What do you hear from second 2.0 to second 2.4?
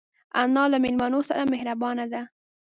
ده